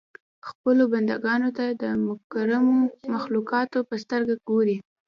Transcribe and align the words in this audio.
خپلو 0.47 0.83
بنده 0.91 1.15
ګانو 1.25 1.49
ته 1.57 1.65
د 1.81 1.83
مکرمو 2.07 2.79
مخلوقاتو 3.13 3.79
په 3.89 3.95
سترګه 4.03 4.33
ګوري. 4.49 4.77